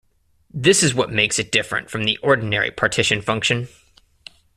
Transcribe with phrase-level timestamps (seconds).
[0.51, 3.67] This is what makes it different from the ordinary partition function.